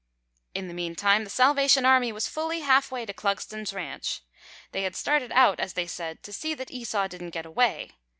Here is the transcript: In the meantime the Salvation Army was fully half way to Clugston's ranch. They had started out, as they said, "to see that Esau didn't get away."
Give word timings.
In 0.55 0.67
the 0.67 0.73
meantime 0.73 1.23
the 1.25 1.29
Salvation 1.29 1.85
Army 1.85 2.11
was 2.11 2.27
fully 2.27 2.61
half 2.61 2.89
way 2.91 3.05
to 3.05 3.13
Clugston's 3.13 3.71
ranch. 3.71 4.21
They 4.71 4.81
had 4.81 4.95
started 4.95 5.31
out, 5.31 5.59
as 5.59 5.73
they 5.73 5.85
said, 5.85 6.23
"to 6.23 6.33
see 6.33 6.55
that 6.55 6.71
Esau 6.71 7.05
didn't 7.05 7.29
get 7.29 7.45
away." 7.45 7.91